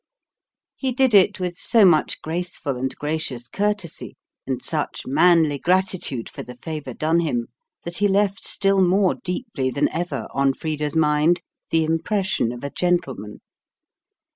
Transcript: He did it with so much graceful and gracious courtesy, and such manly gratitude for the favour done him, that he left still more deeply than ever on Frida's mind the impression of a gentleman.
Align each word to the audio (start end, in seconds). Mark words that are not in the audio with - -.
He 0.77 0.91
did 0.91 1.13
it 1.13 1.39
with 1.39 1.55
so 1.55 1.85
much 1.85 2.23
graceful 2.23 2.75
and 2.75 2.95
gracious 2.97 3.47
courtesy, 3.47 4.15
and 4.47 4.59
such 4.63 5.05
manly 5.05 5.59
gratitude 5.59 6.27
for 6.27 6.41
the 6.41 6.55
favour 6.57 6.95
done 6.95 7.19
him, 7.19 7.49
that 7.83 7.97
he 7.99 8.07
left 8.07 8.43
still 8.43 8.81
more 8.81 9.13
deeply 9.13 9.69
than 9.69 9.89
ever 9.89 10.25
on 10.33 10.53
Frida's 10.55 10.95
mind 10.95 11.41
the 11.69 11.83
impression 11.83 12.51
of 12.51 12.63
a 12.63 12.71
gentleman. 12.71 13.41